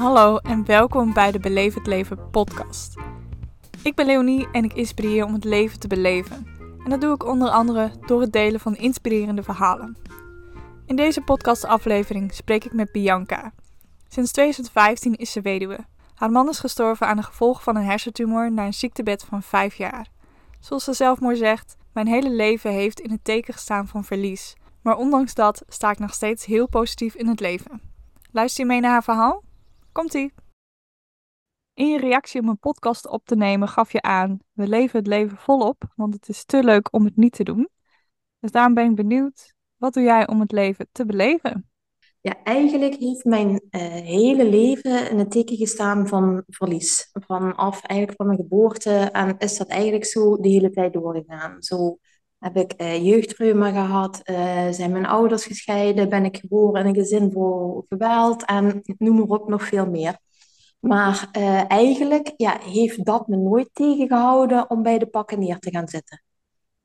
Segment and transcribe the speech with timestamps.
[0.00, 2.94] Hallo en welkom bij de Beleef het Leven podcast.
[3.82, 6.46] Ik ben Leonie en ik inspireer om het leven te beleven.
[6.84, 9.96] En dat doe ik onder andere door het delen van inspirerende verhalen.
[10.86, 13.52] In deze podcastaflevering spreek ik met Bianca.
[14.08, 15.78] Sinds 2015 is ze weduwe.
[16.14, 19.74] Haar man is gestorven aan de gevolgen van een hersentumor na een ziektebed van 5
[19.74, 20.06] jaar.
[20.60, 24.56] Zoals ze zelf mooi zegt, mijn hele leven heeft in het teken gestaan van verlies.
[24.82, 27.80] Maar ondanks dat sta ik nog steeds heel positief in het leven.
[28.30, 29.48] Luister je mee naar haar verhaal?
[29.92, 30.32] Komt-ie!
[31.74, 35.06] In je reactie om een podcast op te nemen gaf je aan: we leven het
[35.06, 37.68] leven volop, want het is te leuk om het niet te doen.
[38.38, 41.70] Dus daarom ben ik benieuwd, wat doe jij om het leven te beleven?
[42.20, 47.10] Ja, eigenlijk heeft mijn uh, hele leven in het teken gestaan van verlies.
[47.12, 51.62] Vanaf eigenlijk van mijn geboorte en is dat eigenlijk zo de hele tijd doorgegaan.
[51.62, 51.98] Zo
[52.40, 56.94] heb ik uh, jeugdreuma gehad, uh, zijn mijn ouders gescheiden, ben ik geboren in een
[56.94, 60.18] gezin vol geweld en noem maar op nog veel meer.
[60.78, 65.70] Maar uh, eigenlijk ja, heeft dat me nooit tegengehouden om bij de pakken neer te
[65.70, 66.22] gaan zitten.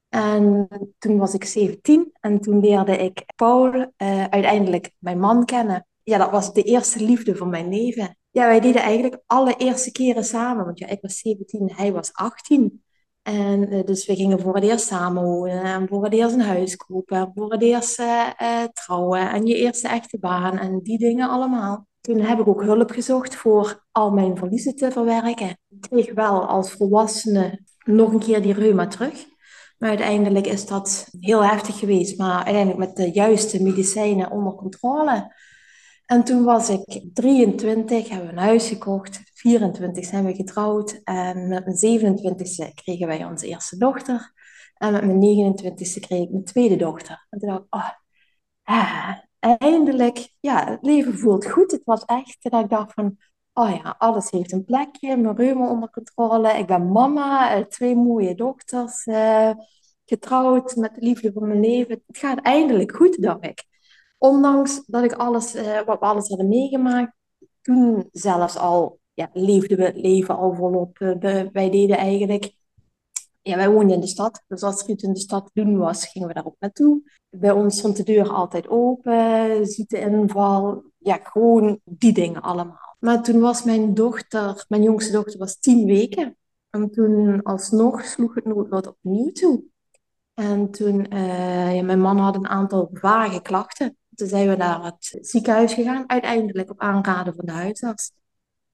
[0.09, 3.91] En toen was ik 17 en toen leerde ik Paul,
[4.29, 5.87] uiteindelijk mijn man, kennen.
[6.03, 8.17] Ja, dat was de eerste liefde van mijn leven.
[8.31, 12.13] Ja, wij deden eigenlijk alle eerste keren samen, want ja, ik was 17, hij was
[12.13, 12.84] 18.
[13.25, 16.41] En uh, dus we gingen voor het eerst samen wonen en voor het eerst een
[16.41, 20.79] huis kopen en voor het eerst uh, uh, trouwen en je eerste echte baan en
[20.81, 21.87] die dingen allemaal.
[22.01, 25.49] Toen heb ik ook hulp gezocht voor al mijn verliezen te verwerken.
[25.49, 29.25] Ik kreeg wel als volwassene nog een keer die reuma terug.
[29.77, 32.17] Maar uiteindelijk is dat heel heftig geweest.
[32.17, 35.33] Maar uiteindelijk met de juiste medicijnen onder controle.
[36.05, 39.21] En toen was ik 23, hebben we een huis gekocht.
[39.33, 41.01] 24 zijn we getrouwd.
[41.03, 44.33] En met mijn 27e kregen wij onze eerste dochter.
[44.77, 47.25] En met mijn 29e kreeg ik mijn tweede dochter.
[47.29, 47.89] En toen dacht ik, oh,
[48.63, 51.71] ah, eindelijk, ja, het leven voelt goed.
[51.71, 53.17] Het was echt dat ik dacht van,
[53.53, 55.17] oh ja, alles heeft een plekje.
[55.17, 56.57] Mijn reuma onder controle.
[56.57, 59.05] Ik ben mama, twee mooie dochters.
[59.05, 59.51] Uh,
[60.05, 62.03] getrouwd met de liefde van mijn leven.
[62.07, 63.63] Het gaat eindelijk goed, dacht ik.
[64.17, 67.13] Ondanks dat ik alles, uh, wat we alles hadden meegemaakt,
[67.61, 70.99] toen zelfs al ja, leefden we het leven al volop.
[70.99, 72.55] Uh, wij deden eigenlijk,
[73.41, 76.07] ja, wij woonden in de stad, dus als er iets in de stad doen was,
[76.07, 77.01] gingen we daar ook naartoe.
[77.29, 82.95] Bij ons stond de deur altijd open, ziekteinval, ja, gewoon die dingen allemaal.
[82.99, 86.37] Maar toen was mijn dochter, mijn jongste dochter was tien weken.
[86.69, 89.63] En toen alsnog sloeg het noodlot opnieuw toe.
[90.33, 93.97] En toen, uh, ja, mijn man had een aantal vage klachten.
[94.15, 98.11] Toen zijn we naar het ziekenhuis gegaan, uiteindelijk op aanraden van de huisarts.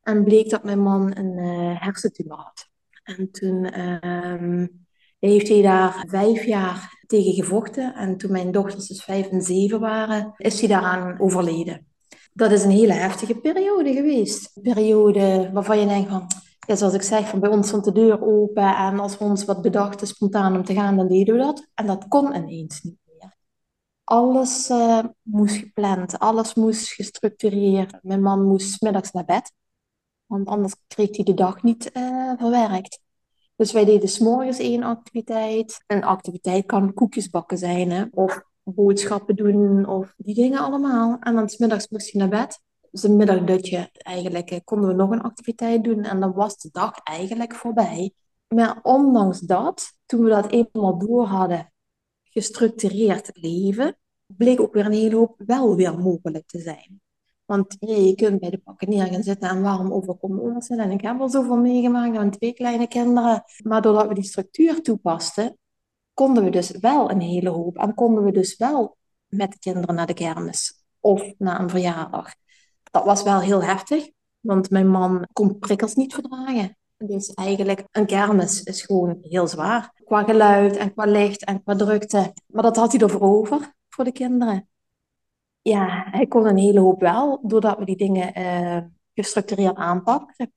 [0.01, 2.69] En bleek dat mijn man een uh, hersentumor had.
[3.03, 4.65] En toen uh,
[5.19, 7.95] heeft hij daar vijf jaar tegen gevochten.
[7.95, 11.87] En toen mijn dochters dus vijf en zeven waren, is hij daaraan overleden.
[12.33, 14.51] Dat is een hele heftige periode geweest.
[14.55, 16.27] Een periode waarvan je denkt van,
[16.67, 18.75] ja, zoals ik zeg, van bij ons stond de deur open.
[18.75, 21.67] En als we ons wat bedachten spontaan om te gaan, dan deden we dat.
[21.73, 23.00] En dat kon ineens niet
[24.11, 27.97] alles uh, moest gepland, alles moest gestructureerd.
[28.01, 29.53] Mijn man moest middags naar bed,
[30.25, 32.99] want anders kreeg hij de dag niet uh, verwerkt.
[33.55, 35.83] Dus wij deden s'morgens één activiteit.
[35.87, 38.05] Een activiteit kan koekjes bakken zijn, hè?
[38.11, 41.17] of boodschappen doen, of die dingen allemaal.
[41.19, 42.61] En dan smiddags moest hij naar bed.
[42.91, 46.69] Dus een middagdutje eigenlijk, eh, konden we nog een activiteit doen en dan was de
[46.71, 48.13] dag eigenlijk voorbij.
[48.47, 51.71] Maar ondanks dat, toen we dat eenmaal door hadden,
[52.23, 53.95] gestructureerd leven,
[54.37, 57.01] bleek ook weer een hele hoop wel weer mogelijk te zijn.
[57.51, 60.67] Want je, kunt bij de pakken neer gaan zitten en waarom overkomt ons?
[60.67, 63.43] En ik heb al zoveel meegemaakt aan twee kleine kinderen.
[63.63, 65.57] Maar doordat we die structuur toepasten,
[66.13, 67.77] konden we dus wel een hele hoop.
[67.77, 68.97] En konden we dus wel
[69.27, 72.33] met de kinderen naar de kermis of naar een verjaardag.
[72.83, 74.09] Dat was wel heel heftig,
[74.39, 76.77] want mijn man kon prikkels niet verdragen.
[76.97, 80.01] Dus eigenlijk, een kermis is gewoon heel zwaar.
[80.05, 82.33] Qua geluid en qua licht en qua drukte.
[82.47, 84.69] Maar dat had hij ervoor over voor de kinderen.
[85.61, 88.81] Ja, hij kon een hele hoop wel, doordat we die dingen uh,
[89.13, 90.53] gestructureerd aanpakten.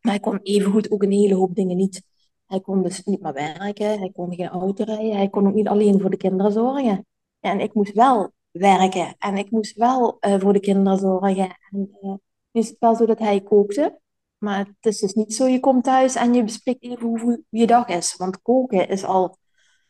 [0.00, 2.02] Maar hij kon evengoed ook een hele hoop dingen niet.
[2.46, 5.68] Hij kon dus niet meer werken, hij kon geen auto rijden, hij kon ook niet
[5.68, 7.06] alleen voor de kinderen zorgen.
[7.40, 11.56] En ik moest wel werken en ik moest wel uh, voor de kinderen zorgen.
[11.70, 12.14] En uh,
[12.50, 14.00] is het wel zo dat hij kookte,
[14.38, 17.66] maar het is dus niet zo, je komt thuis en je bespreekt even hoe je
[17.66, 18.16] dag is.
[18.16, 19.36] Want koken is al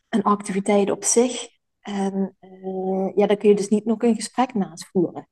[0.08, 1.51] een activiteit op zich.
[1.82, 5.28] En uh, ja, daar kun je dus niet nog een gesprek naast voeren.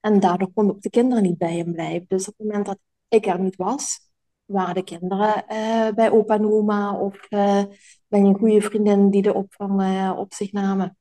[0.00, 2.04] En daardoor konden ook de kinderen niet bij hem blijven.
[2.08, 2.78] Dus op het moment dat
[3.08, 4.12] ik er niet was,
[4.44, 7.62] waren de kinderen uh, bij opa en oma of uh,
[8.08, 10.96] bij een goede vriendin die de opvang op zich namen.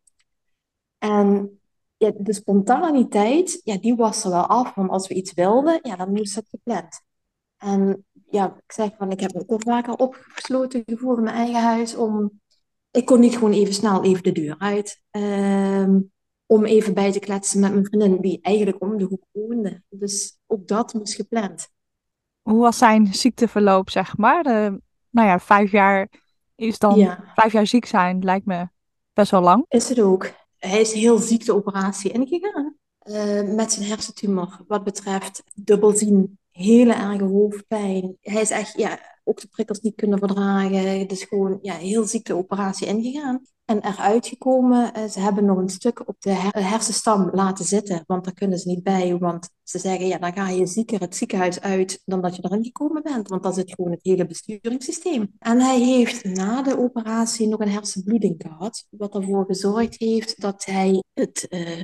[0.97, 1.59] En
[1.97, 4.75] ja, de spontaniteit, ja, die was er wel af.
[4.75, 7.01] Want als we iets wilden, ja, dan moest dat gepland.
[7.57, 11.61] En ja, ik zeg van, ik heb me ook vaker opgesloten gevoeld in mijn eigen
[11.61, 11.95] huis.
[11.95, 12.41] Om,
[12.93, 15.01] ik kon niet gewoon even snel even de deur uit.
[15.11, 15.99] ehm,
[16.45, 19.83] om even bij te kletsen met mijn vriendin, die eigenlijk om de hoek woonde.
[19.89, 21.69] Dus ook dat moest gepland.
[22.41, 24.43] Hoe was zijn ziekteverloop, zeg maar?
[24.43, 26.09] De, nou ja, vijf jaar
[26.55, 28.67] is dan, Ja, vijf jaar ziek zijn lijkt me
[29.13, 29.65] best wel lang.
[29.67, 30.31] is het ook.
[30.57, 32.75] Hij is heel ziek de operatie ingegaan.
[32.99, 34.59] eh, met zijn hersentumor.
[34.67, 38.17] Wat betreft dubbelzien, hele erge hoofdpijn.
[38.21, 41.07] Hij is echt, ja, ook de prikkels niet kunnen verdragen.
[41.07, 43.41] Dus gewoon, ja, heel ziek de operatie ingegaan.
[43.65, 48.03] En eruit gekomen, eh, ze hebben nog een stuk op de her- hersenstam laten zitten.
[48.07, 49.17] Want daar kunnen ze niet bij.
[49.17, 52.63] Want ze zeggen, ja, dan ga je zieker het ziekenhuis uit dan dat je erin
[52.63, 53.27] gekomen bent.
[53.27, 55.31] Want dan zit gewoon het hele besturingssysteem.
[55.39, 58.85] En hij heeft na de operatie nog een hersenbloeding gehad.
[58.89, 61.81] Wat ervoor gezorgd heeft dat hij het eh,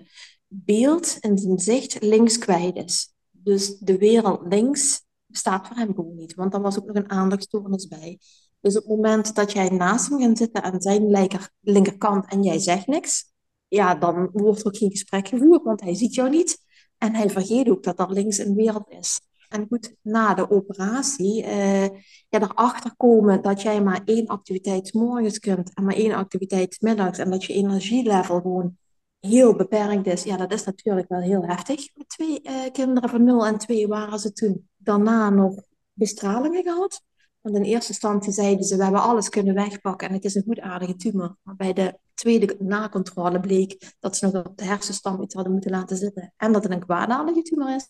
[0.48, 3.14] beeld in zijn zicht links kwijt is.
[3.50, 6.36] Dus de wereld links bestaat voor hem gewoon niet.
[6.36, 8.20] Want daar was ook nog een aandachtstoornis bij.
[8.60, 12.44] Dus op het moment dat jij naast hem gaat zitten aan zijn linker, linkerkant en
[12.44, 13.34] jij zegt niks,
[13.68, 16.58] ja, dan wordt er ook geen gesprek gevoerd, want hij ziet jou niet.
[16.98, 19.20] En hij vergeet ook dat er links een wereld is.
[19.50, 21.84] En goed, na de operatie, eh,
[22.30, 27.18] ja, erachter komen dat jij maar één activiteit morgens kunt en maar één activiteit middags
[27.18, 28.78] en dat je energielevel gewoon
[29.20, 30.24] heel beperkt is.
[30.24, 31.96] Ja, dat is natuurlijk wel heel heftig.
[31.96, 34.70] Met twee eh, kinderen van 0 en 2 waren ze toen.
[34.78, 35.56] Daarna nog
[35.94, 37.02] bestralingen gehad.
[37.42, 40.44] Want in eerste instantie zeiden ze, we hebben alles kunnen wegpakken en het is een
[40.44, 41.38] goedaardige tumor.
[41.42, 45.72] Maar bij de tweede nakontrole bleek dat ze nog op de hersenstam iets hadden moeten
[45.72, 46.34] laten zitten.
[46.38, 47.88] En dat het een kwaadaardige tumor is.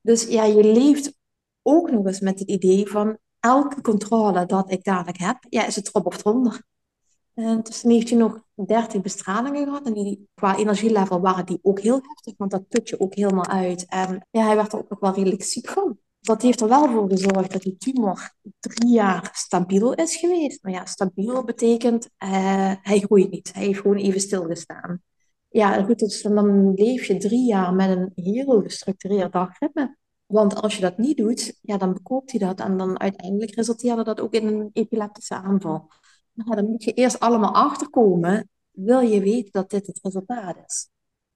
[0.00, 1.14] Dus ja, je leeft
[1.62, 5.76] ook nog eens met het idee van elke controle dat ik dadelijk heb, ja, is
[5.76, 6.62] het erop of eronder.
[7.34, 9.86] En dus toen heeft hij nog 30 bestralingen gehad.
[9.86, 13.46] En die, qua energielevel waren die ook heel heftig, want dat put je ook helemaal
[13.46, 13.86] uit.
[13.86, 15.98] En ja, hij werd er ook nog wel redelijk ziek van.
[16.20, 20.62] Dat heeft er wel voor gezorgd dat die tumor drie jaar stabiel is geweest.
[20.62, 23.52] Maar ja, stabiel betekent eh, hij groeit niet.
[23.52, 25.02] Hij heeft gewoon even stilgestaan.
[25.48, 29.96] Ja, goed, dus dan leef je drie jaar met een heel gestructureerd dagritme.
[30.26, 32.60] Want als je dat niet doet, ja, dan bekoopt hij dat.
[32.60, 35.90] En dan uiteindelijk resulteerde dat ook in een epileptische aanval.
[36.32, 40.88] Nou, dan moet je eerst allemaal achterkomen, wil je weten dat dit het resultaat is.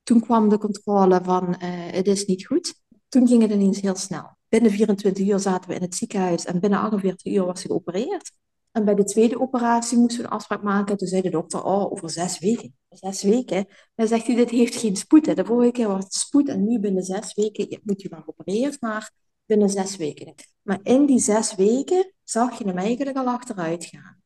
[0.03, 2.75] Toen kwam de controle van eh, het is niet goed.
[3.09, 4.37] Toen ging het ineens heel snel.
[4.49, 8.33] Binnen 24 uur zaten we in het ziekenhuis en binnen 48 uur was hij geopereerd.
[8.73, 10.97] En bij de tweede operatie moesten we een afspraak maken.
[10.97, 12.75] Toen zei de dokter, oh, over zes weken.
[12.89, 13.67] Zes weken?
[13.95, 15.27] Dan zegt hij, dit heeft geen spoed.
[15.27, 15.35] Hè.
[15.35, 18.81] De vorige keer was het spoed en nu binnen zes weken moet je wel geopereerd,
[18.81, 19.13] maar
[19.47, 20.35] binnen zes weken.
[20.63, 24.23] Maar in die zes weken zag je hem eigenlijk al achteruit gaan.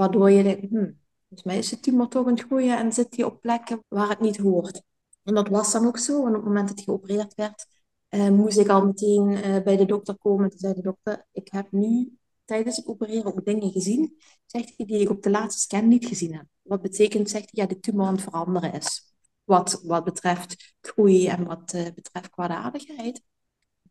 [0.00, 3.16] Waardoor je denkt, hmm, volgens mij is de tumor toch aan het groeien en zit
[3.16, 4.82] hij op plekken waar het niet hoort.
[5.22, 6.20] En dat was dan ook zo.
[6.20, 7.66] En op het moment dat hij geopereerd werd,
[8.08, 10.50] eh, moest ik al meteen eh, bij de dokter komen.
[10.50, 14.16] Toen zei de dokter, ik heb nu tijdens het opereren ook dingen gezien,
[14.46, 16.46] zegt hij, die ik op de laatste scan niet gezien heb.
[16.62, 19.14] Wat betekent, zegt hij, ja, de tumor aan het veranderen is.
[19.44, 23.22] Wat, wat betreft groei en wat eh, betreft kwaadaardigheid.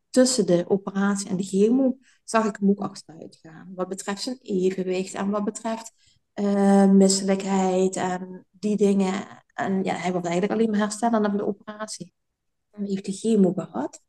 [0.10, 3.72] Tussen de operatie en de chemo zag ik hem ook achteruit gaan.
[3.76, 5.94] Wat betreft zijn evenwicht en wat betreft
[6.34, 9.28] eh, misselijkheid en die dingen.
[9.54, 12.14] En ja, hij was eigenlijk alleen maar herstellen na de operatie.
[12.72, 14.02] En heeft de chemo gehad.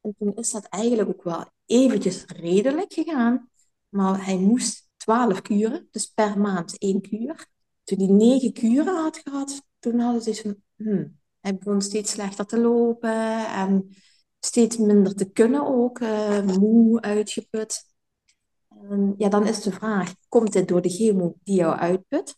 [0.00, 3.50] En toen is dat eigenlijk ook wel eventjes redelijk gegaan.
[3.88, 7.46] Maar hij moest 12 kuren, dus per maand één kuur.
[7.84, 12.46] Toen hij negen kuren had gehad, toen hadden ze van, hmm, hij begon steeds slechter
[12.46, 13.96] te lopen en
[14.46, 17.84] steeds minder te kunnen ook, eh, moe, uitgeput.
[19.16, 22.36] Ja, dan is de vraag, komt dit door de chemo die jou uitput?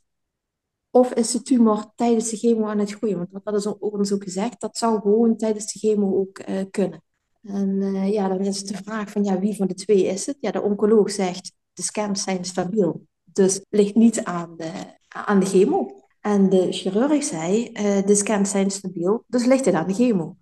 [0.90, 3.28] Of is de tumor tijdens de chemo aan het groeien?
[3.30, 7.02] Want dat ook ons ook gezegd, dat zou gewoon tijdens de chemo ook eh, kunnen.
[7.42, 10.36] En eh, ja, dan is de vraag van, ja, wie van de twee is het?
[10.40, 13.06] Ja, de oncoloog zegt, de scans zijn stabiel.
[13.24, 14.72] Dus ligt niet aan de,
[15.08, 16.02] aan de chemo.
[16.20, 17.72] En de chirurg zei,
[18.06, 20.36] de scans zijn stabiel, dus ligt het aan de chemo.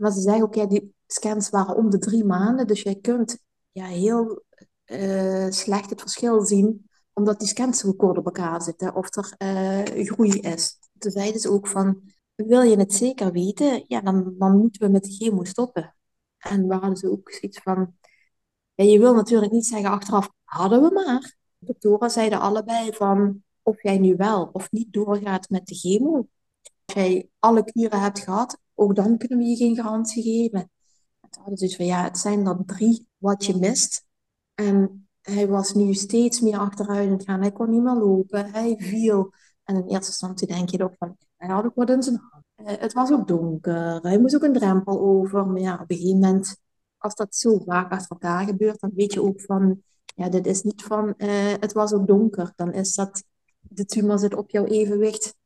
[0.00, 3.38] Maar ze zeggen ook, ja, die scans waren om de drie maanden, dus jij kunt
[3.72, 4.44] ja, heel
[4.84, 9.34] eh, slecht het verschil zien, omdat die scans zo kort op elkaar zitten, of er
[9.36, 10.78] eh, groei is.
[10.98, 12.02] Toen zeiden ze ook van,
[12.34, 15.94] wil je het zeker weten, ja, dan, dan moeten we met de chemo stoppen.
[16.38, 17.94] En we ze ook zoiets van,
[18.74, 21.36] ja, je wil natuurlijk niet zeggen achteraf, hadden we maar.
[21.58, 26.28] De doktoren zeiden allebei van, of jij nu wel of niet doorgaat met de chemo.
[26.84, 30.70] Als jij alle kuren hebt gehad, ook dan kunnen we je geen garantie geven.
[31.20, 34.04] En toen hadden dus van, ja, het zijn er drie wat je mist.
[34.54, 37.40] En hij was nu steeds meer achteruit het gaan.
[37.40, 39.32] Hij kon niet meer lopen, hij viel.
[39.64, 42.44] En in eerste instantie denk je ook van, hij had ook wat in zijn hand.
[42.54, 44.00] Eh, het was ook donker.
[44.00, 45.46] Hij moest ook een drempel over.
[45.46, 46.56] Maar ja, op een gegeven moment,
[46.96, 49.82] als dat zo vaak achter elkaar gebeurt, dan weet je ook van,
[50.14, 52.52] ja, dit is niet van, eh, het was ook donker.
[52.56, 53.24] Dan is dat,
[53.58, 55.38] de tumor zit op jouw evenwicht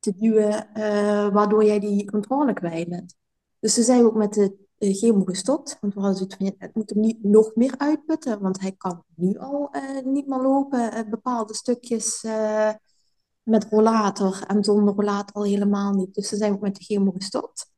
[0.00, 3.14] te duwen, eh, waardoor jij die controle kwijt bent.
[3.58, 5.78] Dus toen zijn ook met de chemo gestopt.
[5.80, 8.40] Want we hadden het moet hem niet nog meer uitputten.
[8.40, 9.70] Want hij kan nu al
[10.04, 11.10] niet meer lopen.
[11.10, 12.24] bepaalde stukjes
[13.42, 16.14] met rollator en zonder rollator al helemaal niet.
[16.14, 17.70] Dus toen zijn ook met de chemo gestopt.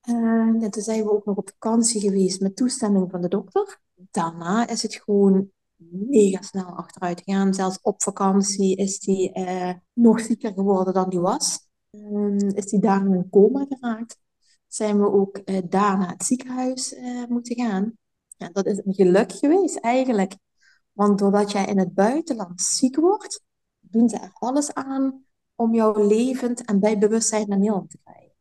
[0.00, 3.80] En toen zijn we ook nog op vakantie geweest met toestemming van de dokter.
[3.94, 5.50] Daarna is het gewoon
[5.90, 7.54] mega snel achteruit gegaan.
[7.54, 11.68] Zelfs op vakantie is hij uh, nog zieker geworden dan hij was.
[11.90, 14.18] Um, is hij daarna in coma geraakt.
[14.66, 17.92] Zijn we ook uh, daar naar het ziekenhuis uh, moeten gaan.
[18.36, 20.36] Ja, dat is een geluk geweest eigenlijk.
[20.92, 23.42] Want doordat jij in het buitenland ziek wordt,
[23.80, 28.32] doen ze er alles aan om jou levend en bij bewustzijn naar Nederland te krijgen.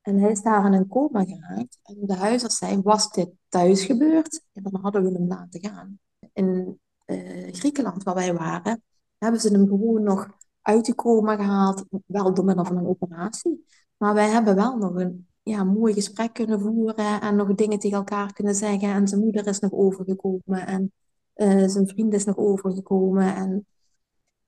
[0.00, 1.78] En hij is daar in een coma geraakt.
[1.82, 4.42] En de huisarts zei, was dit thuis gebeurd?
[4.52, 5.98] En dan hadden we hem laten gaan.
[6.34, 8.82] In uh, Griekenland, waar wij waren,
[9.18, 10.28] hebben ze hem gewoon nog
[10.62, 13.66] uit de coma gehaald, wel door middel van een operatie.
[13.96, 17.96] Maar wij hebben wel nog een ja, mooi gesprek kunnen voeren en nog dingen tegen
[17.96, 18.88] elkaar kunnen zeggen.
[18.88, 20.92] En zijn moeder is nog overgekomen en
[21.36, 23.34] uh, zijn vriend is nog overgekomen.
[23.34, 23.66] En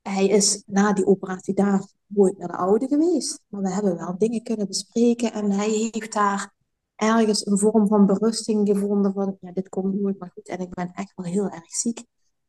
[0.02, 3.40] hij is na die operatie daar nooit naar de oude geweest.
[3.48, 6.54] Maar we hebben wel dingen kunnen bespreken en hij heeft daar
[6.96, 10.74] ergens een vorm van berusting gevonden van, ja, dit komt nooit maar goed en ik
[10.74, 12.04] ben echt wel heel erg ziek.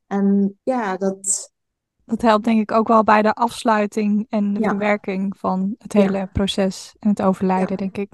[0.08, 1.52] En ja, dat...
[2.06, 6.30] Dat helpt denk ik ook wel bij de afsluiting en de bewerking van het hele
[6.34, 8.12] proces en het overlijden, denk ik.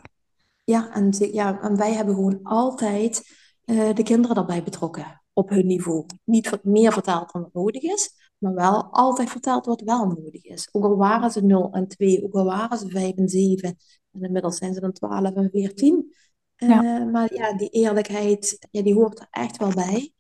[0.64, 3.22] Ja en, ja, en wij hebben gewoon altijd
[3.66, 6.06] uh, de kinderen daarbij betrokken op hun niveau.
[6.24, 10.70] Niet meer verteld dan wat nodig is, maar wel altijd verteld wat wel nodig is.
[10.72, 13.78] Ook al waren ze 0 en 2, ook al waren ze 5 en 7,
[14.14, 16.14] en inmiddels zijn ze dan 12 en 14.
[16.58, 17.04] Uh, ja.
[17.04, 20.14] Maar ja, die eerlijkheid, ja, die hoort er echt wel bij.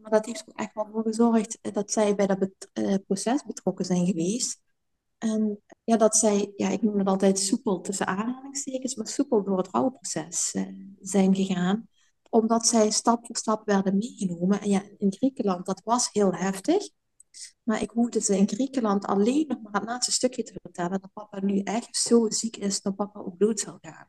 [0.00, 3.44] Maar dat heeft er echt wel voor gezorgd dat zij bij dat bet uh, proces
[3.44, 4.60] betrokken zijn geweest.
[5.18, 9.58] En ja, dat zij, ja, ik noem het altijd soepel tussen aanhalingstekens, maar soepel door
[9.58, 10.62] het rouwproces uh,
[11.00, 11.88] zijn gegaan
[12.34, 14.60] omdat zij stap voor stap werden meegenomen.
[14.60, 16.88] En ja, in Griekenland, dat was heel heftig.
[17.62, 21.12] Maar ik hoefde ze in Griekenland alleen nog maar het laatste stukje te vertellen dat
[21.12, 24.08] papa nu echt zo ziek is dat papa ook dood zou gaan.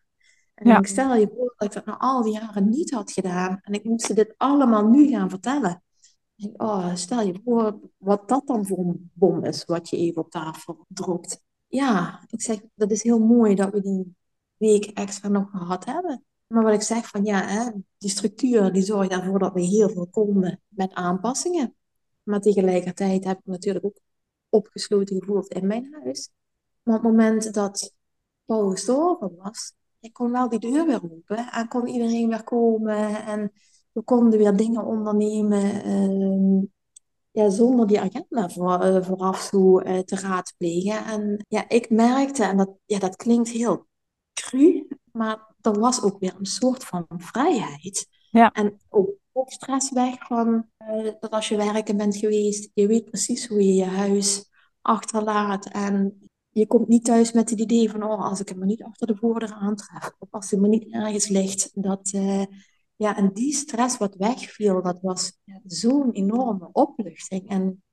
[0.53, 3.59] En ik stel je voor dat ik dat nou al die jaren niet had gedaan
[3.61, 5.83] en ik moest ze dit allemaal nu gaan vertellen.
[6.35, 10.21] En, oh, stel je voor wat dat dan voor een bom is wat je even
[10.21, 11.41] op tafel dropt.
[11.67, 14.15] Ja, ik zeg, dat is heel mooi dat we die
[14.57, 16.23] week extra nog gehad hebben.
[16.47, 19.89] Maar wat ik zeg van ja, hè, die structuur die zorgt ervoor dat we heel
[19.89, 21.75] veel komen met aanpassingen.
[22.25, 23.99] Maar tegelijkertijd heb ik natuurlijk ook
[24.49, 26.29] opgesloten gevoeld in mijn huis.
[26.83, 27.93] Maar op het moment dat
[28.45, 33.25] Paul gestorven was, ik kon wel die deur weer open en kon iedereen weer komen
[33.25, 33.51] en
[33.91, 36.65] we konden weer dingen ondernemen ehm,
[37.31, 41.05] ja, zonder die agenda voor, uh, vooraf zo uh, te raadplegen.
[41.05, 43.87] En ja, ik merkte, en dat, ja, dat klinkt heel
[44.33, 48.07] cru, maar er was ook weer een soort van vrijheid.
[48.29, 48.51] Ja.
[48.51, 53.05] En ook, ook stress weg van uh, dat als je werken bent geweest, je weet
[53.05, 54.49] precies hoe je je huis
[54.81, 55.65] achterlaat.
[55.69, 58.83] En je komt niet thuis met het idee van, oh, als ik hem maar niet
[58.83, 61.71] achter de voordeur aantref, of als hij maar niet ergens ligt.
[61.83, 62.43] Dat, uh,
[62.95, 67.49] ja, en die stress wat wegviel, dat was ja, zo'n enorme opluchting.
[67.49, 67.83] En,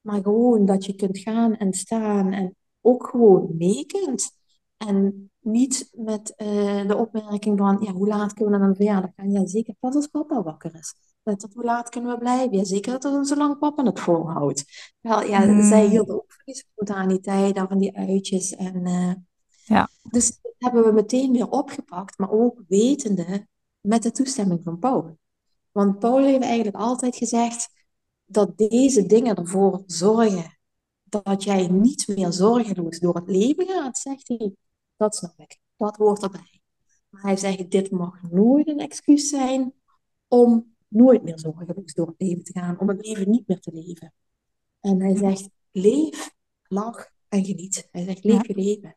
[0.00, 4.30] maar gewoon dat je kunt gaan en staan en ook gewoon mee kunt.
[4.76, 9.10] En niet met uh, de opmerking van, ja, hoe laat kunnen we naar een verjaardag
[9.16, 9.30] gaan?
[9.30, 10.94] Ja, zeker pas als papa wakker is.
[11.22, 12.56] Tot hoe laat kunnen we blijven?
[12.56, 14.64] Ja, zeker dat zolang papa het volhoudt.
[15.00, 15.62] Wel, ja, mm.
[15.62, 18.54] zij hielden ook van die spontaniteit, van die uitjes.
[18.54, 19.12] En, uh,
[19.64, 19.88] ja.
[20.10, 23.46] Dus dat hebben we meteen weer opgepakt, maar ook wetende
[23.80, 25.18] met de toestemming van Paul.
[25.72, 27.68] Want Paul heeft eigenlijk altijd gezegd
[28.24, 30.58] dat deze dingen ervoor zorgen
[31.04, 34.54] dat jij niet meer zorgeloos door het leven gaat, zegt hij.
[34.96, 35.58] Dat snap ik.
[35.76, 36.60] Dat hoort erbij.
[37.10, 39.72] Maar hij zegt, dit mag nooit een excuus zijn
[40.28, 43.70] om nooit meer zorgeloos door het leven te gaan, om het leven niet meer te
[43.74, 44.12] leven.
[44.80, 46.34] En hij zegt, leef,
[46.68, 47.88] lach en geniet.
[47.90, 48.96] Hij zegt, leef je leven.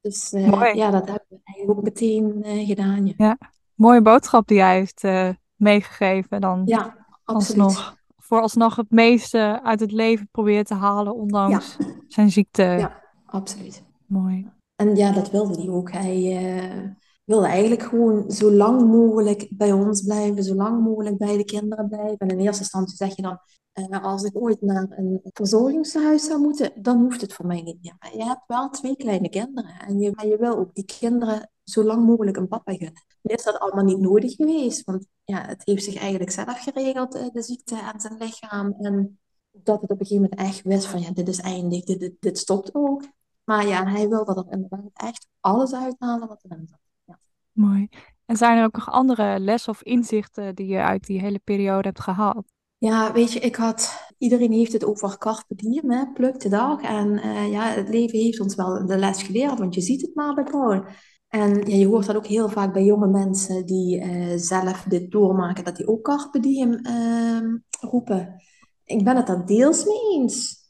[0.00, 3.06] Dus uh, ja, dat hebben we eigenlijk ook meteen uh, gedaan.
[3.06, 3.14] Ja.
[3.16, 3.38] ja.
[3.74, 6.62] mooie boodschap die hij heeft uh, meegegeven dan.
[6.64, 7.62] Ja, absoluut.
[7.62, 11.86] Alsnog, vooralsnog het meeste uit het leven proberen te halen, ondanks ja.
[12.08, 12.62] zijn ziekte.
[12.62, 13.84] Ja, absoluut.
[14.06, 14.56] Mooi.
[14.78, 15.92] En ja, dat wilde hij ook.
[15.92, 16.90] Hij, uh,
[17.24, 21.88] wilde eigenlijk gewoon zo lang mogelijk bij ons blijven, zo lang mogelijk bij de kinderen
[21.88, 22.18] blijven.
[22.18, 23.38] En in eerste instantie zeg je dan,
[23.74, 27.82] uh, als ik ooit naar een verzorgingshuis zou moeten, dan hoeft het voor mij niet
[27.82, 27.96] meer.
[28.12, 32.06] je hebt wel twee kleine kinderen en je, je wil ook die kinderen zo lang
[32.06, 33.02] mogelijk een papa gunnen.
[33.22, 37.14] Nu is dat allemaal niet nodig geweest, want ja, het heeft zich eigenlijk zelf geregeld,
[37.14, 38.74] eh, de ziekte en zijn lichaam.
[38.80, 39.18] En
[39.50, 42.38] dat het op een gegeven moment echt wist van, ja, dit is eindig, dit, dit
[42.38, 43.02] stopt ook.
[43.48, 46.78] Maar ja, hij wilde er inderdaad echt alles uithalen wat erin zat.
[47.04, 47.18] Ja.
[47.52, 47.88] Mooi.
[48.24, 51.88] En zijn er ook nog andere lessen of inzichten die je uit die hele periode
[51.88, 52.52] hebt gehaald?
[52.78, 56.82] Ja, weet je, ik had, iedereen heeft het over carpe diem, hè, pluk de dag.
[56.82, 60.14] En uh, ja, het leven heeft ons wel de les geleerd, want je ziet het
[60.14, 60.84] maar bij Paul.
[61.28, 65.10] En ja, je hoort dat ook heel vaak bij jonge mensen die uh, zelf dit
[65.10, 68.42] doormaken, dat die ook carpe diem uh, roepen.
[68.84, 70.67] Ik ben het daar deels mee eens,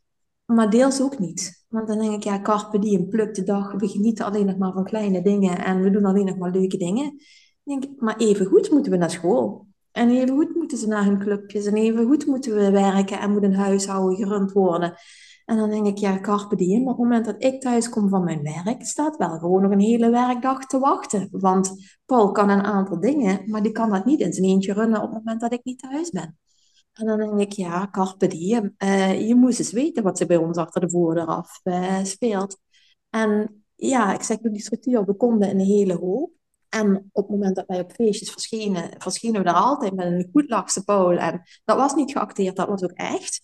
[0.54, 1.64] maar deels ook niet.
[1.68, 3.72] Want dan denk ik, ja, carpe diem, pluk de dag.
[3.72, 6.76] We genieten alleen nog maar van kleine dingen en we doen alleen nog maar leuke
[6.76, 7.16] dingen.
[7.64, 9.66] ik, maar even goed moeten we naar school.
[9.92, 11.66] En even goed moeten ze naar hun clubjes.
[11.66, 14.94] En even goed moeten we werken en moet een huishouden gerund worden.
[15.44, 16.82] En dan denk ik, ja, carpe diem.
[16.82, 19.70] Maar op het moment dat ik thuis kom van mijn werk, staat wel gewoon nog
[19.70, 21.28] een hele werkdag te wachten.
[21.30, 21.72] Want
[22.06, 25.08] Paul kan een aantal dingen, maar die kan dat niet in zijn eentje runnen op
[25.08, 26.38] het moment dat ik niet thuis ben.
[26.98, 28.74] En dan denk ik, ja, carpe diem.
[28.78, 32.58] Uh, je moest eens weten wat ze bij ons achter de voordeur af uh, speelt.
[33.10, 36.30] En ja, ik zeg, die structuur, we konden een hele hoop.
[36.68, 40.28] En op het moment dat wij op feestjes verschenen, verschenen we daar altijd met een
[40.32, 41.18] goed lakse Paul.
[41.18, 43.42] En dat was niet geacteerd, dat was ook echt.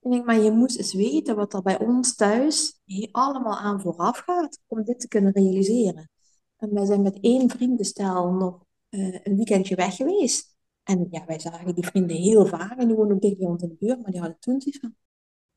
[0.00, 2.80] Ik denk, maar je moest eens weten wat er bij ons thuis
[3.12, 6.10] allemaal aan vooraf gaat om dit te kunnen realiseren.
[6.56, 10.49] En wij zijn met één vriendenstel nog uh, een weekendje weg geweest.
[10.82, 13.62] En ja, wij zagen die vrienden heel vaak en die woonden ook dicht bij ons
[13.62, 14.94] in de buurt, maar die hadden toen zoiets van,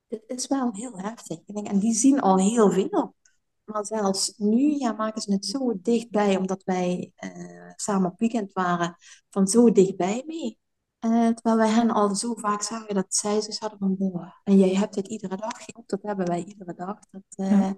[0.08, 1.38] dit is wel heel heftig.
[1.46, 3.16] Ik denk, en die zien al heel veel.
[3.64, 8.54] Maar zelfs nu ja, maken ze het zo dichtbij, omdat wij uh, samen op weekend
[8.54, 8.96] waren,
[9.30, 10.60] van zo dichtbij mee.
[11.06, 14.58] Uh, terwijl wij hen al zo vaak zagen dat zij ze hadden van, boah, en
[14.58, 15.66] jij hebt het iedere dag.
[15.86, 17.00] Dat hebben wij iedere dag.
[17.12, 17.78] Dat, ja.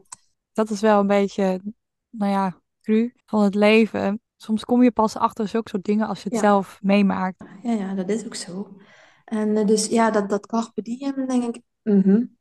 [0.53, 1.61] dat is wel een beetje,
[2.09, 4.21] nou ja, cru van het leven.
[4.45, 6.39] Soms kom je pas achter zulke soort dingen als je het ja.
[6.39, 7.43] zelf meemaakt.
[7.61, 8.77] Ja, ja, dat is ook zo.
[9.25, 12.35] En dus ja, dat, dat carpe diem, denk ik, mm -hmm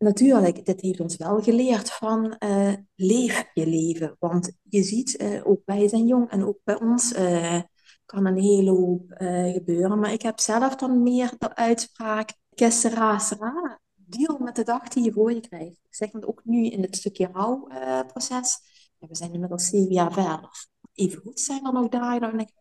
[0.00, 4.16] natuurlijk, dit heeft ons wel geleerd van uh, leef je leven.
[4.18, 7.60] Want je ziet, uh, ook wij zijn jong en ook bij ons uh,
[8.06, 9.04] kan een hele hoop
[9.52, 9.98] gebeuren.
[9.98, 15.04] Maar ik heb zelf dan meer de uitspraak, kessera sera, deal met de dag die
[15.04, 15.80] je voor je krijgt.
[15.82, 18.58] Ik zeg het ook nu in het stukje rouwproces.
[18.98, 20.68] Ja, we zijn inmiddels zeven jaar verder.
[21.00, 22.54] Even goed zijn er nog dagen dan denk ik,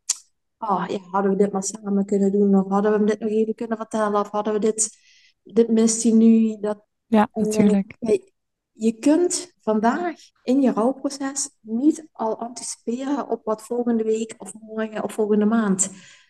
[0.57, 2.55] oh, ja, hadden we dit maar samen kunnen doen?
[2.55, 4.19] Of hadden we hem dit nog even kunnen vertellen?
[4.19, 4.97] Of hadden we dit,
[5.43, 6.57] dit mist hij nu?
[6.59, 7.95] Dat, ja, natuurlijk.
[7.99, 8.31] Je,
[8.71, 15.03] je kunt vandaag in je rouwproces niet al anticiperen op wat volgende week of morgen
[15.03, 15.89] of volgende maand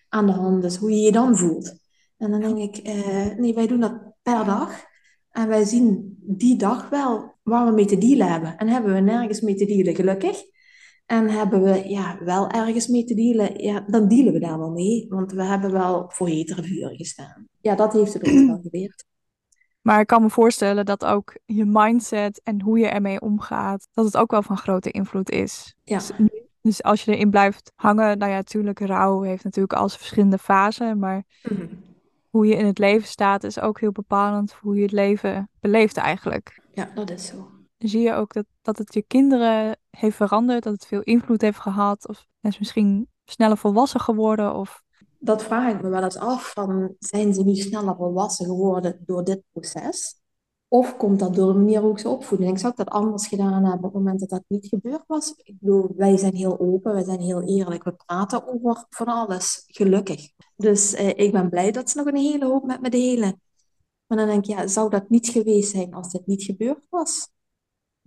[0.09, 1.75] aan de hand is, hoe je je dan voelt.
[2.17, 4.87] En dan denk ik, eh, nee, wij doen dat per dag.
[5.29, 8.57] En wij zien die dag wel waar we mee te dealen hebben.
[8.57, 10.43] En hebben we nergens mee te dealen, gelukkig.
[11.09, 14.71] En hebben we ja, wel ergens mee te dealen, ja, dan dealen we daar wel
[14.71, 15.05] mee.
[15.09, 17.47] Want we hebben wel voor hetere vuren gestaan.
[17.61, 19.05] Ja, dat heeft het ons wel geleerd.
[19.81, 24.05] Maar ik kan me voorstellen dat ook je mindset en hoe je ermee omgaat, dat
[24.05, 25.75] het ook wel van grote invloed is.
[25.83, 25.97] Ja.
[25.97, 26.11] Dus,
[26.61, 30.99] dus als je erin blijft hangen, nou ja, natuurlijk, rouw heeft natuurlijk al verschillende fasen,
[30.99, 31.65] maar Mhm.
[32.29, 35.49] hoe je in het leven staat is ook heel bepalend voor hoe je het leven
[35.59, 36.61] beleeft eigenlijk.
[36.73, 37.51] Ja, dat is zo.
[37.77, 41.59] Zie je ook dat, dat het je kinderen heeft veranderd, dat het veel invloed heeft
[41.59, 44.83] gehad, of ze misschien sneller volwassen geworden, of
[45.19, 49.23] Dat vraag ik me wel eens af, van, zijn ze nu sneller volwassen geworden door
[49.23, 50.19] dit proces?
[50.71, 52.47] Of komt dat door de manier hoe ik ze opvoeden?
[52.47, 55.33] Ik zou dat anders gedaan hebben op het moment dat dat niet gebeurd was.
[55.43, 57.83] Ik bedoel, wij zijn heel open, wij zijn heel eerlijk.
[57.83, 60.31] We praten over van alles, gelukkig.
[60.55, 63.41] Dus eh, ik ben blij dat ze nog een hele hoop met me delen.
[64.07, 67.29] Maar dan denk ik, ja, zou dat niet geweest zijn als dit niet gebeurd was?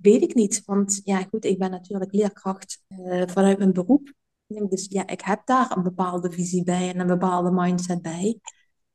[0.02, 4.12] Weet ik niet, want ja, goed, ik ben natuurlijk leerkracht eh, vanuit mijn beroep.
[4.46, 8.38] Dus ja, ik heb daar een bepaalde visie bij en een bepaalde mindset bij.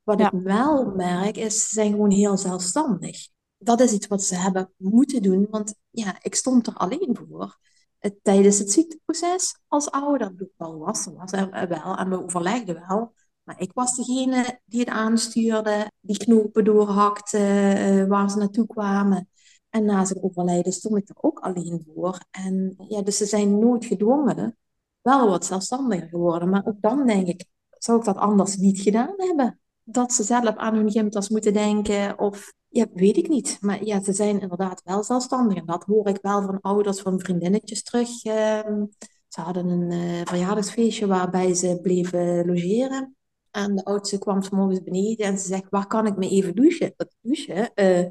[0.04, 0.32] Wat Ja.
[0.32, 3.28] ik wel merk, is ze zijn gewoon heel zelfstandig.
[3.58, 7.58] Dat is iets wat ze hebben moeten doen, want ja, ik stond er alleen voor.
[8.00, 10.34] Eh, Tijdens het ziekteproces als ouder.
[10.38, 13.13] Ik wel was, was er wel en we overlegden wel.
[13.43, 19.30] Maar ik was degene die het aanstuurde, die knopen doorhakte, eh, waar ze naartoe kwamen.
[19.69, 22.19] En na zijn overlijden stond ik er ook alleen voor.
[22.32, 24.58] En ja, dus ze zijn nooit gedwongen
[25.01, 26.49] wel wat zelfstandiger geworden.
[26.49, 27.45] Maar ook dan denk ik,
[27.77, 29.60] zou ik dat anders niet gedaan hebben?
[29.84, 32.53] Dat ze zelf aan hun gymtas moeten denken of...
[32.69, 33.58] Ja, weet ik niet.
[33.62, 35.58] Maar ja, ze zijn inderdaad wel zelfstandig.
[35.58, 38.23] En dat hoor ik wel van ouders, van vriendinnetjes terug.
[38.23, 38.86] ehm,
[39.27, 43.15] Ze hadden een uh, verjaardagsfeestje waarbij ze bleven logeren.
[43.51, 46.93] En de oudste kwam morgens beneden en ze zegt, waar kan ik me even douchen?
[46.95, 47.71] Dat douchen?
[47.75, 48.06] Uh,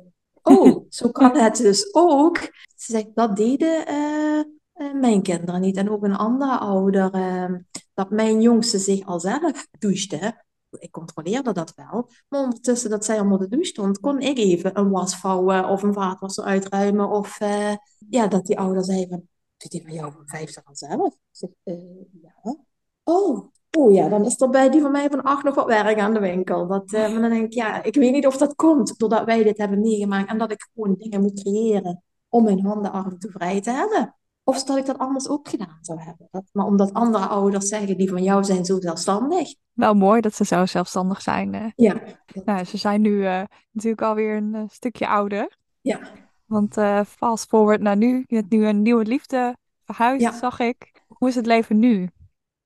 [0.46, 2.38] oh, zo kan het dus ook.
[2.76, 5.76] Ze zegt, dat deden uh, mijn kinderen niet.
[5.76, 7.58] En ook een andere ouder, ehm,
[7.94, 10.44] dat mijn jongste zich al zelf douchte.
[10.70, 12.10] Ik controleerde dat wel.
[12.28, 15.82] Maar ondertussen dat zij onder de douche stond, kon ik even een was vouwen of
[15.82, 17.08] een vaatwasser uitruimen.
[17.08, 17.38] Of
[18.08, 21.14] ja, dat die ouder zei van, doet die van jou van vijftig al zelf?
[21.14, 21.50] Ik zeg,
[22.22, 22.56] ja.
[23.04, 25.98] Oh, Oh ja, dan is er bij die van mij van acht nog wat werk
[25.98, 26.66] aan de winkel.
[26.66, 29.42] Dat, uh, maar dan denk ik, ja, ik weet niet of dat komt doordat wij
[29.42, 33.18] dit hebben meegemaakt en dat ik gewoon dingen moet creëren om mijn handen af en
[33.18, 34.14] toe vrij te hebben.
[34.44, 36.28] Of dat ik dat anders ook gedaan zou hebben.
[36.30, 39.54] Dat, maar omdat andere ouders zeggen, die van jou zijn zo zelfstandig.
[39.72, 41.72] Wel mooi dat ze zo zelfstandig zijn.
[41.76, 42.00] Ja.
[42.44, 45.56] Nou, ze zijn nu uh, natuurlijk alweer een stukje ouder.
[45.80, 46.00] Ja.
[46.44, 46.74] Want
[47.06, 50.32] fast forward naar nu, je hebt nu een nieuwe liefde verhuisd, ja.
[50.32, 51.02] zag ik.
[51.06, 52.10] Hoe is het leven nu?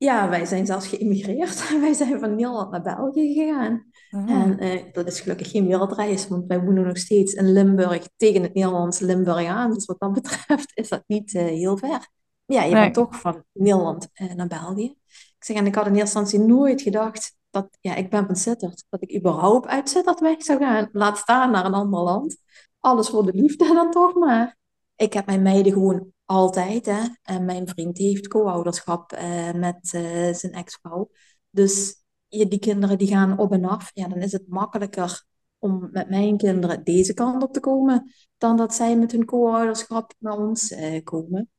[0.02, 1.70] Ja, wij zijn zelfs geïmigreerd.
[1.80, 3.84] wij zijn van Nederland naar België gegaan.
[4.10, 4.30] Ah.
[4.30, 8.42] En uh, dat is gelukkig geen wereldreis, want wij wonen nog steeds in Limburg tegen
[8.42, 9.72] het Nederlandse Limburg aan.
[9.72, 12.08] Dus wat dat betreft is dat niet uh, heel ver.
[12.44, 14.94] Ja, je bent toch van Nederland uh, naar België.
[15.38, 18.36] Ik zeg, en ik had in eerste instantie nooit gedacht dat, ja, ik ben van
[18.36, 20.88] Sittard, dat ik überhaupt uit Sittard weg zou gaan.
[20.92, 22.36] Laat staan naar een ander land.
[22.78, 24.58] Alles voor de liefde dan toch maar.
[24.96, 26.87] Ik heb mijn meiden gewoon altijd.
[26.87, 27.01] Hè.
[27.23, 31.11] En mijn vriend heeft co-ouderschap uh, met uh, zijn ex-vrouw.
[31.51, 33.90] Dus ja, die kinderen die gaan op en af.
[33.95, 35.25] Ja, dan is het makkelijker
[35.59, 40.14] om met mijn kinderen deze kant op te komen, dan dat zij met hun co-ouderschap
[40.19, 41.51] naar ons uh, komen.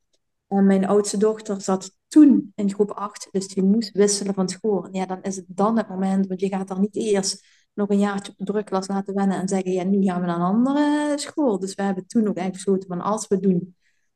[0.48, 4.88] En mijn oudste dochter zat toen in groep 8, dus die moest wisselen van school.
[4.92, 7.98] ja, dan is het dan het moment, want je gaat er niet eerst nog een
[7.98, 11.58] jaartje op drukklas laten wennen en zeggen, ja, nu gaan we naar een andere school.
[11.58, 13.74] Dus we hebben toen ook eigenlijk besloten van als we doen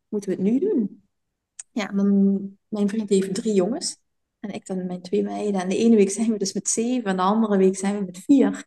[0.09, 1.03] moeten we het nu doen?
[1.73, 3.97] Ja, dan, mijn vriend heeft drie jongens.
[4.40, 5.61] En ik dan mijn twee meiden.
[5.61, 7.11] En de ene week zijn we dus met zeven.
[7.11, 8.64] En de andere week zijn we met vier.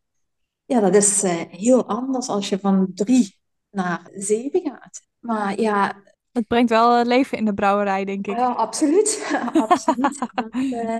[0.65, 3.35] Ja, dat is uh, heel anders als je van drie
[3.69, 5.01] naar zeven gaat.
[5.19, 6.03] Maar ja...
[6.31, 8.37] Het brengt wel leven in de brouwerij, denk ik.
[8.37, 9.39] Ja, absoluut.
[9.67, 10.19] absoluut.
[10.55, 10.97] Uh,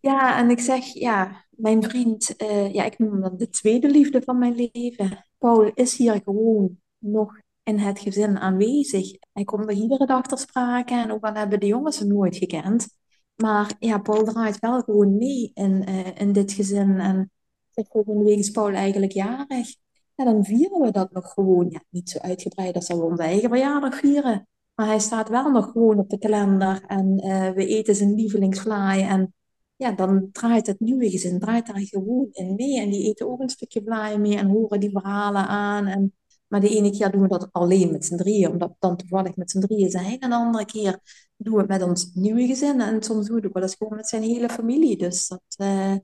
[0.00, 2.34] ja, en ik zeg, ja, mijn vriend,
[2.72, 5.26] ja, ik noem hem dan de tweede liefde van mijn leven.
[5.38, 9.10] Paul is hier gewoon nog in het gezin aanwezig.
[9.32, 12.36] Hij komt er iedere dag ter sprake en ook al hebben de jongens hem nooit
[12.36, 12.88] gekend.
[13.34, 16.98] Maar ja, Paul draait wel gewoon mee in, uh, in dit gezin.
[17.00, 17.30] En
[17.72, 19.76] volgende week is Paul eigenlijk jarig.
[20.14, 21.70] Ja, dan vieren we dat nog gewoon.
[21.70, 24.48] Ja, niet zo uitgebreid als we onze eigen verjaardag vieren.
[24.74, 26.84] Maar hij staat wel nog gewoon op de kalender.
[26.86, 29.02] En uh, we eten zijn lievelingsvlaai.
[29.02, 29.34] En
[29.76, 32.80] ja, dan draait het nieuwe gezin draait daar gewoon in mee.
[32.80, 35.86] En die eten ook een stukje vlaai mee en horen die verhalen aan.
[35.86, 36.12] En
[36.48, 39.36] maar de ene keer doen we dat alleen met z'n drieën, omdat we dan toevallig
[39.36, 40.18] met z'n drieën zijn.
[40.18, 41.00] En de andere keer
[41.36, 42.80] doen we het met ons nieuwe gezin.
[42.80, 44.96] En soms doen we eens gewoon met zijn hele familie.
[44.96, 45.94] Dus dat, uh,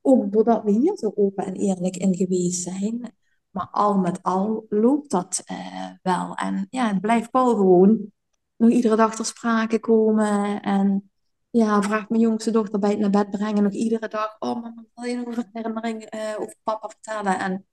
[0.00, 3.14] ook doordat we hier zo open en eerlijk in geweest zijn.
[3.50, 6.34] Maar al met al loopt dat uh, wel.
[6.34, 8.12] En ja, het blijft wel gewoon
[8.56, 10.62] nog iedere dag ter sprake komen.
[10.62, 11.10] En
[11.50, 14.36] ja, vraagt mijn jongste dochter bij het naar bed brengen nog iedere dag.
[14.38, 17.38] Oh mama, wil je nog een herinnering uh, over papa vertellen?
[17.38, 17.66] En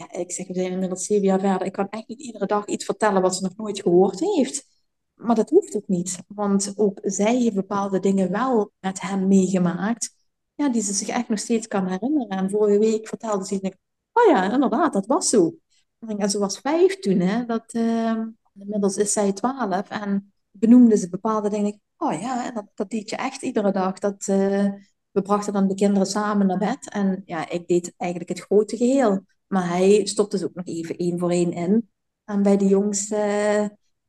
[0.00, 1.66] ja, ik zeg, we zijn inmiddels zeven jaar verder.
[1.66, 4.68] Ik kan echt niet iedere dag iets vertellen wat ze nog nooit gehoord heeft.
[5.14, 10.14] Maar dat hoeft ook niet, want ook zij heeft bepaalde dingen wel met hem meegemaakt,
[10.54, 12.28] ja, die ze zich echt nog steeds kan herinneren.
[12.28, 13.74] En vorige week vertelde ze,
[14.12, 15.54] oh ja, inderdaad, dat was zo.
[15.98, 18.22] En ze was vijf toen, hè, dat, uh,
[18.54, 21.80] inmiddels is zij twaalf en benoemde ze bepaalde dingen.
[21.96, 23.98] Oh ja, dat, dat deed je echt iedere dag.
[23.98, 24.72] Dat, uh,
[25.10, 28.76] we brachten dan de kinderen samen naar bed en ja, ik deed eigenlijk het grote
[28.76, 29.24] geheel.
[29.50, 31.90] Maar hij stopt dus ook nog even één voor één in.
[32.24, 33.16] En bij de jongste,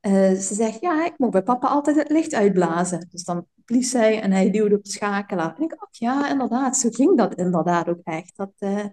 [0.01, 3.08] uh, ze zegt, ja, ik moet bij papa altijd het licht uitblazen.
[3.10, 5.56] Dus dan blies zij en hij duwde op de schakelaar.
[5.56, 8.36] En ik, oh ja, inderdaad, zo ging dat inderdaad ook echt.
[8.36, 8.86] Dat, uh,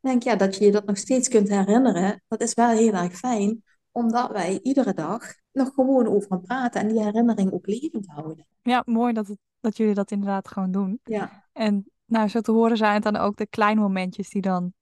[0.00, 3.16] denk ja, dat je je dat nog steeds kunt herinneren, dat is wel heel erg
[3.16, 3.64] fijn.
[3.90, 8.46] Omdat wij iedere dag nog gewoon over gaan praten en die herinnering ook levend houden.
[8.62, 11.00] Ja, mooi dat, het, dat jullie dat inderdaad gewoon doen.
[11.02, 11.48] Ja.
[11.52, 14.72] En nou, zo te horen zijn het dan ook de kleine momentjes die dan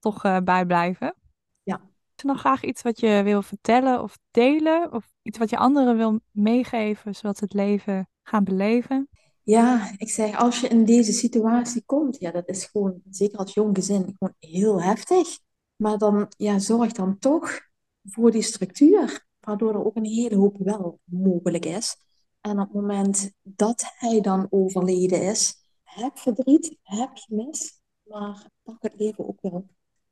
[0.00, 1.14] toch uh, bijblijven.
[1.62, 1.80] Ja.
[2.16, 4.92] Is er nog graag iets wat je wil vertellen of delen?
[4.92, 9.08] Of iets wat je anderen wil meegeven, zodat ze het leven gaan beleven?
[9.42, 13.54] Ja, ik zeg, als je in deze situatie komt, ja, dat is gewoon, zeker als
[13.54, 15.38] jong gezin, gewoon heel heftig.
[15.76, 17.60] Maar dan, ja, zorg dan toch
[18.04, 21.96] voor die structuur, waardoor er ook een hele hoop wel mogelijk is.
[22.40, 28.82] En op het moment dat hij dan overleden is, heb verdriet, heb mis, maar pak
[28.82, 29.66] het leven ook weer op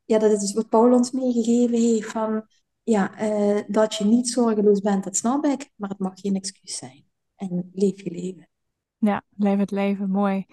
[0.08, 2.46] ja, dat is dus wat Paul ons meegegeven heeft van,
[2.82, 6.76] ja, uh, dat je niet zorgeloos bent, dat snap ik, maar het mag geen excuus
[6.76, 7.04] zijn.
[7.36, 8.48] En leef je leven.
[8.98, 10.46] Ja, leef het leven, mooi.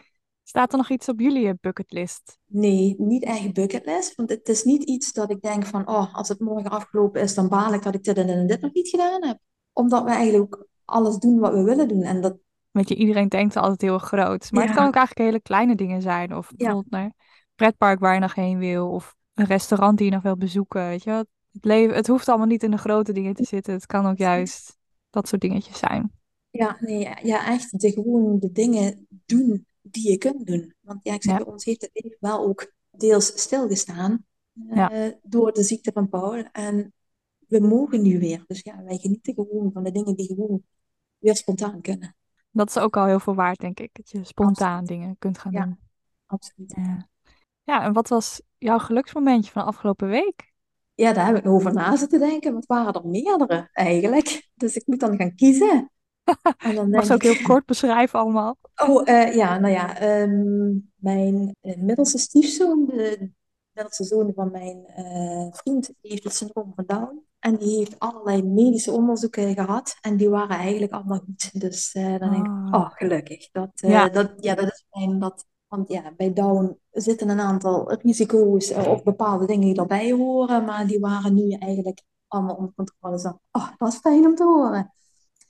[0.44, 2.38] Staat er nog iets op jullie bucketlist?
[2.46, 4.16] Nee, niet echt bucketlist.
[4.16, 7.36] Want het is niet iets dat ik denk van, oh, als het morgen afgelopen is,
[7.36, 9.38] dan baal ik dat ik dit en dit nog niet gedaan heb.
[9.74, 12.02] Omdat we eigenlijk ook alles doen wat we willen doen.
[12.02, 12.38] En dat,
[12.72, 14.52] Weet je, iedereen denkt altijd heel groot.
[14.52, 16.36] Maar het kan ook eigenlijk hele kleine dingen zijn.
[16.36, 17.14] Of ja, bijvoorbeeld naar
[17.56, 18.90] pretpark waar je nog heen wil.
[18.90, 20.88] Of een restaurant die je nog wil bezoeken.
[20.88, 21.20] Weet je, wel.
[21.52, 23.74] het leven, het hoeft allemaal niet in de grote dingen te zitten.
[23.74, 24.78] Het kan ook juist
[25.10, 26.12] dat soort dingetjes zijn.
[26.50, 30.74] ja, nee, ja, echt de, gewoon de dingen doen die je kunt doen.
[30.82, 34.26] Want ja, ik zeg, Ja, bij ons heeft het leven wel ook deels stilgestaan
[34.70, 34.92] ja.
[34.92, 36.34] eh, door de ziekte van Paul.
[36.52, 36.94] En
[37.48, 38.44] we mogen nu weer.
[38.48, 40.64] Dus ja, wij genieten gewoon van de dingen die gewoon
[41.18, 42.16] weer spontaan kunnen.
[42.52, 43.90] Dat is ook al heel veel waard, denk ik.
[43.94, 45.02] Dat je spontaan Absoluut.
[45.02, 45.80] dingen kunt gaan Ja, doen.
[46.26, 46.74] absoluut.
[46.76, 47.08] Ja.
[47.66, 50.54] Ja, en wat was jouw geluksmomentje van de afgelopen week?
[50.94, 52.52] Ja, daar heb ik nog over na zitten denken.
[52.52, 54.50] Want het waren er meerdere eigenlijk.
[54.56, 55.92] Dus ik moet dan gaan kiezen.
[56.58, 58.58] En dan Mag ook heel kort beschrijven allemaal?
[58.76, 63.32] oh eh, ja, nou ja, ehm, mijn eh, middelste stiefzoon, de
[63.72, 67.24] middelste zoon van mijn eh, vriend, die heeft het syndroom van Down.
[67.40, 69.98] En die heeft allerlei medische onderzoeken gehad.
[70.02, 71.60] En die waren eigenlijk allemaal goed.
[71.60, 73.52] Dus dan denk ik, Oh, oh, gelukkig.
[73.52, 75.20] Dat, ja, dat, ja, dat is fijn.
[75.20, 80.12] Dat, want ja, bij Down zitten een aantal risico's eh, of bepaalde dingen die erbij
[80.12, 80.66] horen.
[80.66, 83.22] Maar die waren nu eigenlijk allemaal onder controle.
[83.22, 84.94] Dan, oh, dat is fijn om te horen.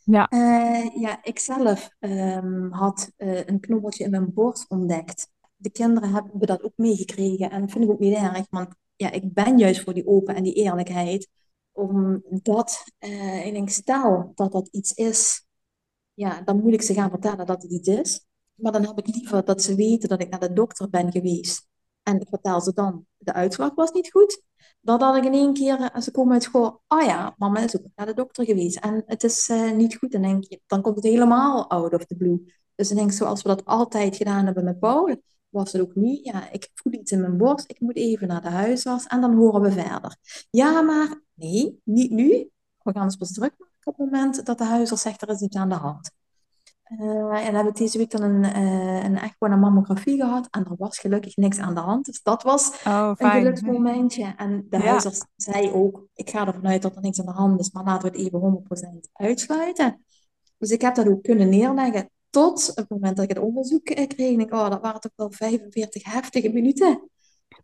[0.03, 0.27] ja.
[0.27, 5.29] Eh, ja, ik zelf ehm, had eh, een knobbeltje in mijn borst ontdekt.
[5.55, 9.11] De kinderen hebben dat ook meegekregen en dat vind ik ook niet erg, want ja,
[9.11, 11.29] ik ben juist voor die open en die eerlijkheid.
[11.71, 12.83] Omdat
[13.43, 15.45] ik denk, stel dat dat iets is,
[16.13, 18.25] ja, dan moet ik ze gaan vertellen dat het iets is.
[18.55, 21.67] Maar dan heb ik liever dat ze weten dat ik naar de dokter ben geweest.
[22.03, 24.41] En ik vertel ze dan, de uitslag was niet goed.
[24.81, 27.59] Dan dat ik in één keer, eh, als ze komen uit school, oh ja, mama
[27.59, 28.77] is ook naar de dokter geweest.
[28.77, 30.11] En het is eh, niet goed.
[30.11, 32.53] Dan denk je, dan komt het helemaal out of the blue.
[32.75, 35.15] Dus ik denk, zoals we dat altijd gedaan hebben met Paul,
[35.49, 36.19] was het ook nu.
[36.21, 37.69] Ja, ik voel iets in mijn borst.
[37.69, 40.17] Ik moet even naar de huisarts en dan horen we verder.
[40.49, 42.49] Ja, maar nee, niet nu.
[42.81, 45.41] We gaan ons pas druk maken op het moment dat de huisarts zegt, er is
[45.41, 46.11] iets aan de hand.
[46.85, 50.19] Eh, en dan heb ik deze week dan een, eh, een echt gewoon een mammografie
[50.19, 50.47] gehad.
[50.51, 52.05] En er was gelukkig niks aan de hand.
[52.05, 54.33] Dus dat was Oh, een geluksmomentje.
[54.37, 57.31] En de Ja, huisarts zei ook, ik ga ervan uit dat er niks aan de
[57.31, 60.05] hand is, maar laten we het even 100% uitsluiten.
[60.57, 64.07] Dus ik heb dat ook kunnen neerleggen tot het moment dat ik het onderzoek eh,
[64.07, 64.33] kreeg.
[64.33, 67.09] En ik, oh, dat waren toch wel 45 heftige minuten.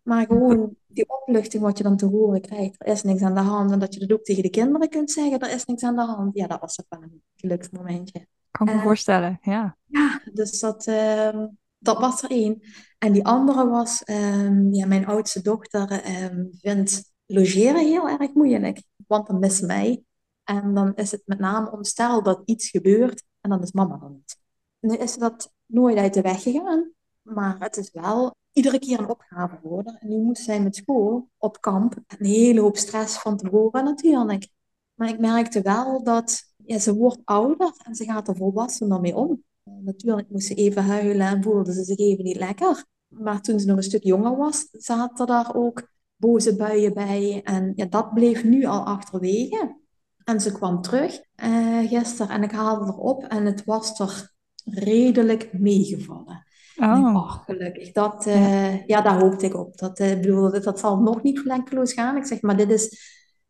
[0.03, 3.39] Maar gewoon die opluchting wat je dan te horen krijgt, er is niks aan de
[3.39, 3.71] hand.
[3.71, 6.01] En dat je dat ook tegen de kinderen kunt zeggen, er is niks aan de
[6.01, 6.35] hand.
[6.37, 8.27] Ja, dat was toch wel een geluksmomentje.
[8.51, 9.39] Kan ik me En voorstellen.
[9.41, 9.77] Ja.
[9.85, 12.61] ja, dus dat, ehm, dat was er één.
[12.97, 18.83] En die andere was, ehm, ja, mijn oudste dochter ehm, vindt logeren heel erg moeilijk.
[19.07, 20.03] Want dan mist mij.
[20.43, 23.99] En dan is het met name om stel dat iets gebeurt en dan is mama
[24.01, 24.37] er niet.
[24.79, 26.91] Nu is dat nooit uit de weg gegaan.
[27.21, 29.99] Maar het is wel iedere keer een opgave geworden.
[29.99, 31.95] En nu moet zij met school op kamp.
[32.07, 34.47] Een hele hoop stress van tevoren natuurlijk.
[34.93, 39.15] Maar ik merkte wel dat ja, ze wordt ouder en ze gaat er volwassener mee
[39.15, 39.43] om.
[39.63, 42.85] Eh, natuurlijk moest ze even huilen en voelde ze zich even niet lekker.
[43.07, 47.41] Maar toen ze nog een stuk jonger was, zaten daar ook boze buien bij.
[47.43, 49.79] En ja, dat bleef nu al achterwege.
[50.23, 54.33] En ze kwam terug eh, gisteren en ik haalde haar op en het was er
[54.65, 56.45] redelijk meegevallen.
[56.75, 57.91] Ik, Oh, gelukkig.
[57.91, 58.31] Dat, ja.
[58.31, 59.77] eh, ja, daar hoopte ik op.
[59.77, 62.17] Dat, eh, ik bedoel, dat, dat zal nog niet vlekkeloos gaan.
[62.17, 62.99] Ik zeg, maar dit is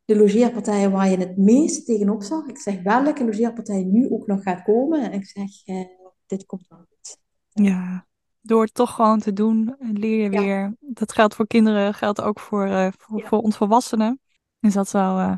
[0.06, 2.46] de logeerpartij waar je het meest tegenop zag.
[2.46, 5.12] Ik zeg, welke logeerpartij nu ook nog gaat komen.
[5.12, 5.86] En ik zeg, eh,
[6.26, 7.18] dit komt wel goed.
[7.50, 8.08] Ja.
[8.42, 10.76] Door het toch gewoon te doen, leer je ja, weer.
[10.80, 13.28] Dat geldt voor kinderen, geldt ook voor, eh, voor, ja.
[13.28, 14.20] voor ons volwassenen.
[14.60, 15.34] Dus dat is wel eh,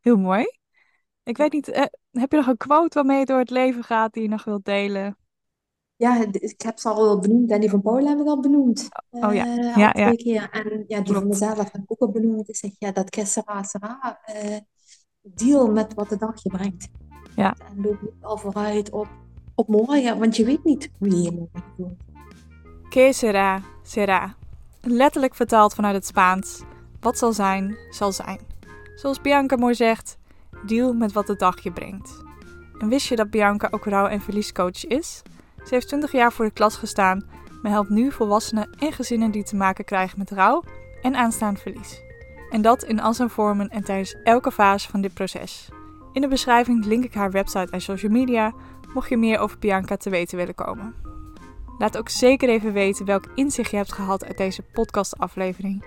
[0.00, 0.44] heel mooi.
[1.22, 4.12] Ik weet niet, eh, heb je nog een quote waarmee je door het leven gaat
[4.12, 5.16] die je nog wilt delen?
[5.98, 8.88] Ja, ik heb ze al benoemd en die van Paul heb ik al benoemd.
[9.10, 10.50] Oh ja, Eh, ja, al twee ja, keer.
[10.50, 12.48] En ja, die van mezelf heb ik ook al benoemd.
[12.48, 14.20] Ik zeg, ja, dat que sera, sera.
[14.24, 14.56] Eh,
[15.22, 16.88] deal met wat de dag je brengt.
[17.36, 19.08] Ja, En loop niet al vooruit op,
[19.54, 22.00] op morgen, want je weet niet hoe je morgen voelt.
[22.90, 24.34] que será, será.
[24.80, 26.62] Letterlijk vertaald vanuit het Spaans.
[27.00, 28.40] Wat zal zijn, zal zijn.
[28.94, 30.16] Zoals Bianca mooi zegt,
[30.66, 32.22] deal met wat de dag je brengt.
[32.78, 35.22] En wist je dat Bianca ook rouw- en verliescoach is?
[35.68, 37.28] Ze heeft 20 jaar voor de klas gestaan,
[37.62, 40.64] maar helpt nu volwassenen en gezinnen die te maken krijgen met rouw
[41.02, 42.02] en aanstaand verlies.
[42.50, 45.68] En dat in al zijn vormen en tijdens elke fase van dit proces.
[46.12, 48.54] In de beschrijving link ik haar website en social media,
[48.94, 50.94] mocht je meer over Bianca te weten willen komen.
[51.78, 55.84] Laat ook zeker even weten welk inzicht je hebt gehad uit deze podcastaflevering.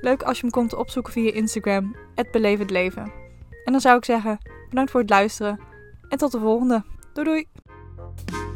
[0.00, 3.12] Leuk als je hem komt opzoeken via Instagram, het Leven.
[3.64, 4.38] En dan zou ik zeggen,
[4.68, 5.60] bedankt voor het luisteren
[6.08, 6.84] en tot de volgende.
[7.12, 8.49] Doei doei!